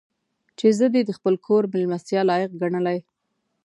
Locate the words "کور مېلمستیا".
1.45-2.21